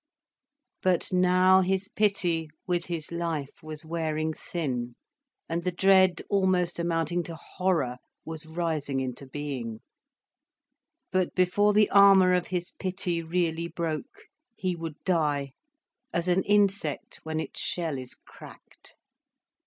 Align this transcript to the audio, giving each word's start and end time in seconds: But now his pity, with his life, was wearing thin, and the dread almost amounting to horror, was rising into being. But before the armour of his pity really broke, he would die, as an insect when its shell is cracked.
But 0.81 1.13
now 1.13 1.61
his 1.61 1.87
pity, 1.87 2.49
with 2.65 2.87
his 2.87 3.11
life, 3.11 3.61
was 3.61 3.85
wearing 3.85 4.33
thin, 4.33 4.95
and 5.47 5.63
the 5.63 5.71
dread 5.71 6.23
almost 6.27 6.79
amounting 6.79 7.21
to 7.21 7.35
horror, 7.35 7.97
was 8.25 8.47
rising 8.47 8.99
into 8.99 9.27
being. 9.27 9.81
But 11.11 11.35
before 11.35 11.73
the 11.73 11.87
armour 11.91 12.33
of 12.33 12.47
his 12.47 12.71
pity 12.71 13.21
really 13.21 13.67
broke, 13.67 14.23
he 14.55 14.75
would 14.75 14.95
die, 15.03 15.51
as 16.11 16.27
an 16.27 16.41
insect 16.45 17.19
when 17.21 17.39
its 17.39 17.59
shell 17.61 17.99
is 17.99 18.15
cracked. 18.15 18.95